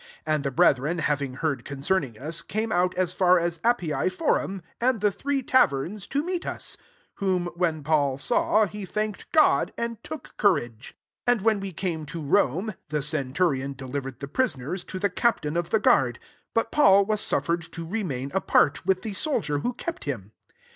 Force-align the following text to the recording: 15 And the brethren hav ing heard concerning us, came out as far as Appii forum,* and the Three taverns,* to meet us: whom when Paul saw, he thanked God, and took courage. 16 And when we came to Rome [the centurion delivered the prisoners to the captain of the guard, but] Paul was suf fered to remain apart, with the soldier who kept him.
15 0.25 0.33
And 0.33 0.43
the 0.43 0.49
brethren 0.49 0.97
hav 0.97 1.21
ing 1.21 1.33
heard 1.35 1.63
concerning 1.63 2.17
us, 2.17 2.41
came 2.41 2.71
out 2.71 2.95
as 2.95 3.13
far 3.13 3.37
as 3.37 3.59
Appii 3.59 4.11
forum,* 4.11 4.63
and 4.79 4.99
the 4.99 5.11
Three 5.11 5.43
taverns,* 5.43 6.07
to 6.07 6.23
meet 6.23 6.43
us: 6.43 6.75
whom 7.17 7.45
when 7.53 7.83
Paul 7.83 8.17
saw, 8.17 8.65
he 8.65 8.83
thanked 8.83 9.31
God, 9.31 9.71
and 9.77 10.03
took 10.03 10.35
courage. 10.37 10.95
16 11.27 11.35
And 11.35 11.41
when 11.43 11.59
we 11.59 11.71
came 11.71 12.07
to 12.07 12.19
Rome 12.23 12.73
[the 12.89 13.03
centurion 13.03 13.73
delivered 13.73 14.21
the 14.21 14.27
prisoners 14.27 14.83
to 14.85 14.97
the 14.97 15.07
captain 15.11 15.55
of 15.55 15.69
the 15.69 15.79
guard, 15.79 16.17
but] 16.55 16.71
Paul 16.71 17.05
was 17.05 17.21
suf 17.21 17.45
fered 17.45 17.69
to 17.71 17.85
remain 17.85 18.31
apart, 18.33 18.83
with 18.83 19.03
the 19.03 19.13
soldier 19.13 19.59
who 19.59 19.73
kept 19.73 20.05
him. 20.05 20.31